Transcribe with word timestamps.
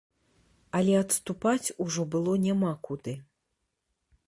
Але 0.79 0.93
адступаць 1.01 1.73
ужо 1.85 2.07
было 2.17 2.33
няма 2.49 2.73
куды. 2.91 3.13